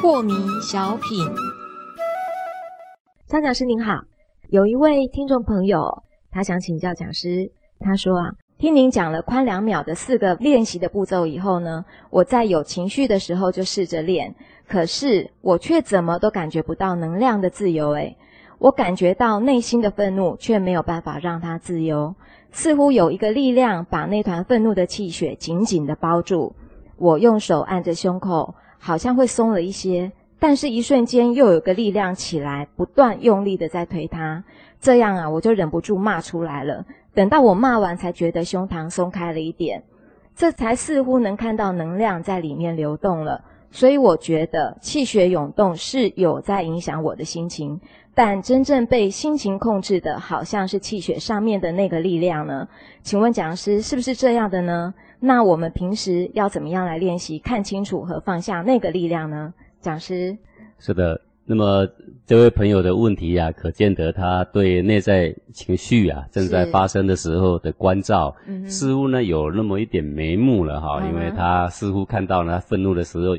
[0.00, 1.26] 破迷小品，
[3.26, 4.02] 张讲师您好，
[4.50, 14.34] 有一位听众朋友，他想请教讲师，他说啊，听您讲了宽两秒的四个练习的步骤以后呢，我在有情绪的时候就试着练，
[14.68, 18.16] 可是我却怎么都感觉不到能量的自由，诶，
[18.60, 22.14] 我感觉到内心的愤怒，却没有办法让它自由，
[22.52, 26.54] 似乎有一个力量把那团愤怒的气血紧紧的包住，
[26.96, 28.54] 我用手按着胸口。
[28.82, 34.42] 好像会松了一些，但是一瞬间又有个力量起来，不断用力的在推它。
[34.80, 36.86] 这样啊，我就忍不住骂出来了。
[37.12, 39.82] 等到我骂完，才觉得胸膛松开了一点，
[40.34, 43.44] 这才似乎能看到能量在里面流动了。
[43.70, 47.82] 所以我觉得气血涌动是有在影响我的心情，
[48.22, 52.68] 但真正被心情控制的，好像是气血上面的那个力量呢？
[53.00, 54.92] 请问讲师是不是这样的呢？
[55.20, 59.54] 那我们平时要怎么样来练习看清楚和放下那个力量呢？
[59.80, 60.36] 讲师
[60.78, 61.88] 是的，那么
[62.26, 73.34] 这位朋友的问题呀，可见得他对内在情绪啊正在发生的时候的关照，似乎呢有那么一点眉目了哈，因为他似乎看到了愤怒的时候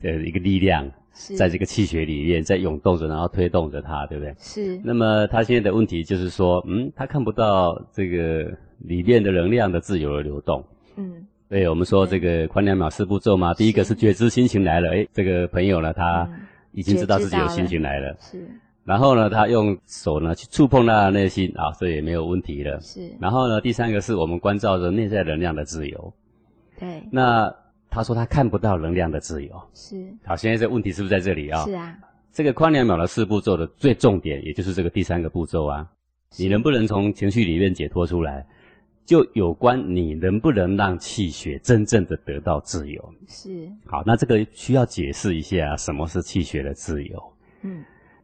[0.00, 0.88] 的一个力量，
[1.36, 4.34] 在这个气血里面在涌动着，然后推动着它，对不对？
[4.38, 4.80] 是。
[4.84, 10.64] 那么他现在的问题就是说，嗯，他看不到这个里面的能量的自由的流动。
[10.96, 16.28] 嗯，对，我们说这个宽两秒四步骤嘛，第一个是觉知心情来了，哎，这个朋友呢，他
[16.72, 18.48] 已经知道自己有心情来了，是，
[18.84, 26.12] 然后呢，他用手呢去触碰他的内心啊，所以也没有问题了，是，然后呢，第三个是我们关照着内在能量的自由，
[26.78, 27.54] 对，那
[27.90, 31.64] 他说他看不到能量的自由，是，好，现在这问题是不是在这里啊？
[31.64, 31.98] 是啊，
[32.32, 35.86] 这个宽两秒的四步骤的最重点，也就是这个第三个步骤啊，
[36.38, 38.46] 你能不能从情绪里面解脱出来？
[39.06, 43.14] 就有关你能不能让气血真正的得到自由？
[43.26, 43.68] 是。
[43.84, 47.32] 好，那这个需要解释一下，什么是气血的自由？
[47.62, 47.82] 嗯，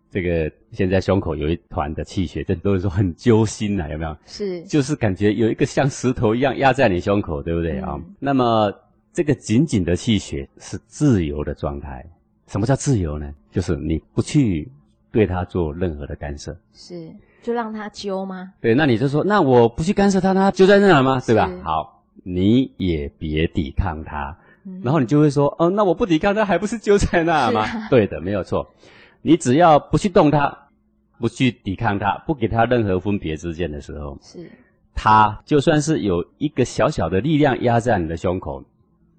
[0.08, 4.16] 这个现在胸口有一团的气血，这都是说很揪心呐，有没有？
[4.26, 4.62] 是。
[4.62, 8.00] 就是感觉有一个像石头一样压在你胸口，对不对啊？
[8.20, 8.72] 那么
[9.16, 12.04] 这个紧紧的气血是自由的状态。
[12.48, 13.32] 什么叫自由呢？
[13.50, 14.70] 就是你不去
[15.10, 16.54] 对它做任何的干涉。
[16.74, 17.10] 是。
[17.42, 18.52] 就让它揪吗？
[18.60, 21.18] 对，那你就说，那我不去干涉它，它揪在那吗？
[21.24, 21.50] 对吧？
[21.64, 24.36] 好，你也别抵抗它，
[24.82, 27.64] 然后你就会说，哦，那我不抵抗它，还不是揪在那吗？
[27.88, 28.68] 对的，没有错。
[29.22, 30.68] 你只要不去动它，
[31.18, 34.50] 不去抵抗它，不给它任何分别之见的时候，是，
[34.94, 38.64] 它就算是有一个小小的力量压在你的胸口，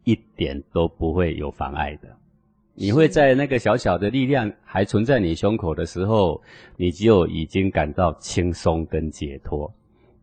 [0.08, 2.08] 一点都不会有妨碍的。
[2.74, 6.42] 你会在那个小小的力量还存在你胸口的时候，
[6.78, 9.70] 你就已经感到轻松跟解脱。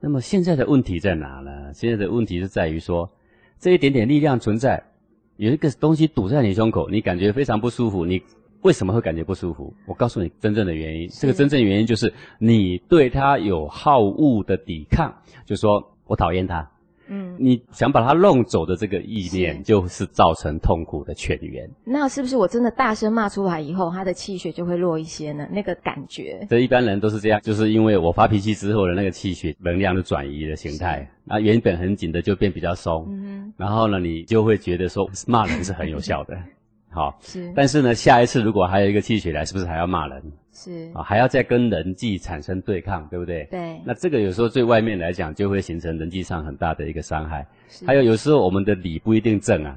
[0.01, 1.71] 那么现在的问题在哪呢？
[1.75, 3.11] 现在的问题是在于说，
[3.59, 4.83] 这一点点力量存在，
[5.37, 8.07] 有一个东西堵在你胸口，你感觉非常不舒服。
[8.07, 8.23] 你
[8.63, 9.75] 为什么会感觉不舒服？
[9.85, 11.09] 我告诉你真正的原因。
[11.09, 15.15] 这个真正原因就是你对他有好恶的抵抗，
[15.45, 16.71] 就说我讨厌他。
[17.09, 21.69] 嗯，你想把它弄走的这个意念，就是造成痛苦的泉源。
[21.85, 25.47] 那是不是我真的大声骂出来以后，他的气血就会弱一些呢？
[25.51, 33.07] 那个感觉，这一般人都是这样，就是因为我发脾气之后的那个气血能量的转移的形态，那原本很紧的就变比较松。
[33.09, 36.37] 嗯，然后呢，你就会觉得说骂人是很有效的。
[36.95, 37.53] 好，是。
[37.57, 40.23] 但是呢，下一次如果还有一个气血来，是不是还要骂人？
[40.53, 40.91] 是。
[40.95, 43.49] 啊，还要再跟人际产生对抗，对不对？
[43.51, 43.81] 对。
[43.85, 47.45] 那这个有时候对外面来讲，就会形成人际上很大的一个伤害。
[47.85, 49.77] 还有有时候我们的理不一定正啊，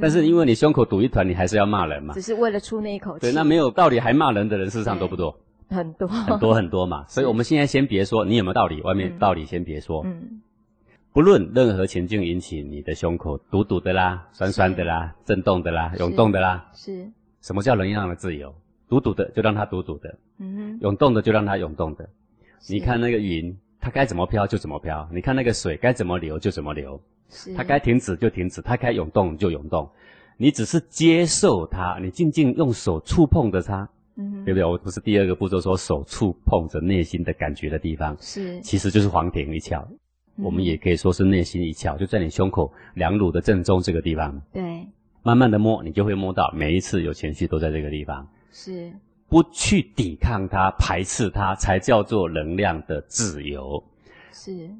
[0.00, 2.12] 但是因为你胸口堵一团，你还是要骂人嘛。
[2.14, 3.20] 只是为了出那一口气。
[3.20, 5.38] 对，那没有道理还骂人的人，事实上多不多？
[5.68, 6.08] 很多。
[6.08, 7.04] 很多很多嘛。
[7.06, 10.02] 所以我们现在先别说你有没有道理，外面道理先别说。
[10.04, 10.42] 嗯。
[11.12, 17.10] 不论任何情境引起你的胸口堵堵的啦、酸酸的啦、震动的啦、涌动的啦，是。
[17.40, 18.54] 什么叫能量的自由？
[18.88, 22.08] 堵堵的就让它堵堵的，嗯哼，涌动的就让它涌动的。
[22.68, 27.54] 你看那个云，它该怎么飘就怎么飘；你看那个水该怎么流就怎么流，是。
[27.54, 29.88] 它该停止就停止，它该涌动就涌动。
[30.36, 34.64] 你只是接受它，你静静用手触碰着它，嗯，对不对？
[34.64, 39.84] 我不是第二个步骤说手触碰着内心的感觉的地方，是，其实就是黄庭一窍。
[40.42, 44.40] 我们也可以说是内心一窍，就在你胸口两乳的正中这个地方。
[44.52, 44.86] 对，
[45.22, 48.26] 慢慢的摸，你就会摸到每一次有情绪都在这个地方。
[48.52, 48.92] 是，
[49.28, 53.82] 不去抵抗它、排斥它，才叫做能量的自由。
[54.32, 54.70] 是，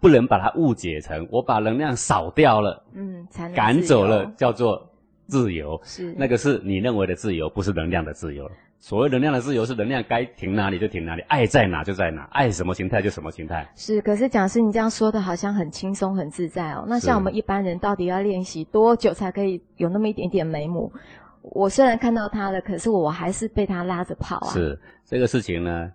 [0.00, 4.90] 不能把它误解成我把能量扫掉了，嗯，才赶走了，叫做
[5.26, 5.80] 自由。
[5.84, 8.50] 是，那个是你认为的自由，不是能量的自由。
[8.82, 13.70] 所谓能量的自由是能量该停哪里就停哪里，爱在哪就在哪，爱什么形态就什么形态。
[13.76, 16.86] 是，可是讲师你这样说的好像很轻松很自在哦。
[16.88, 20.90] 那像我们一般人到底要练习多久才可以有那么一点点眉目？
[21.42, 24.48] 我虽然看到他了，可是我还是被他拉着跑啊。
[24.50, 25.92] 是这个事情呢，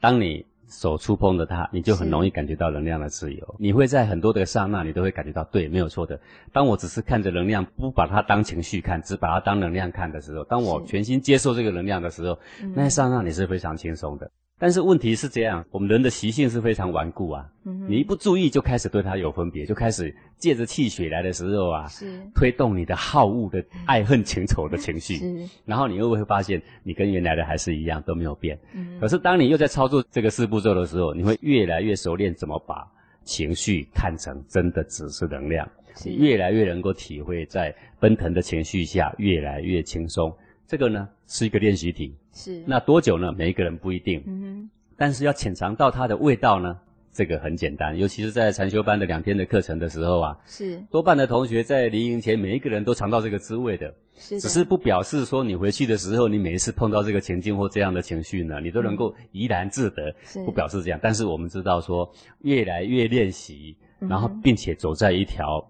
[0.00, 3.56] 当你手触碰的它，你就很容易感觉到能量的自由。
[3.58, 6.20] 你会在很多的刹那，你都会感觉到对，没有错的。
[6.52, 14.30] 当我只是看着能量，不把它当情绪看，只把它当能量看的时候，当我全心接受这个能量的时候，嗯那一刹那你是非常轻松的。
[14.58, 17.46] 但是问题是这样，我们人的习性是非常顽固啊。
[17.64, 25.16] 嗯你一不注意，就开始对它有分别，就开始借着气血来的时候啊，是推动你的好恶的爱恨情仇的情绪。
[25.16, 28.58] 是然后你又会发现，你跟原来的还是一样，都没有变。
[28.74, 32.84] 嗯可是当你又在操作这个四步骤的时候，你会越来越熟练怎么把
[33.24, 40.34] 情绪看成真的只是能量，是你越来越能够体会在奔腾的情绪下越来越轻松。
[40.68, 43.32] 这个呢是一个练习题，是那多久呢？
[43.32, 46.78] 每一个人不一定，嗯哼但是要浅尝到它的味道呢，
[47.10, 47.98] 这个很简单。
[47.98, 53.94] 尤其是在禅修班的两天的课程的时候啊，是多半的同学在离营前，每一个人都尝到这个滋味的。
[54.20, 61.00] 是只是不表示说你回去的时候，你每一次碰到这个情境或这样的情绪呢，你都能够怡然自得，是不表示这样。
[61.02, 65.66] 但是我们知道说，越来越练习，然后并且走在一条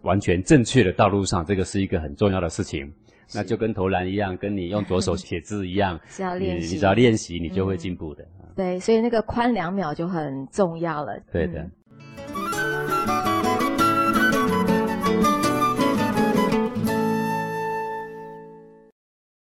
[0.00, 2.90] 完全正确的道路上，这个是一个很重要的事情。
[3.34, 5.98] 那就跟投篮一样，跟你用左手写字一样，
[6.38, 6.74] 你练习。
[6.74, 8.24] 你只要练习，你就会嗯进步的。
[8.54, 11.18] 对，所以那个宽两秒就很重要了。
[11.32, 11.60] 对的。
[11.60, 11.70] 嗯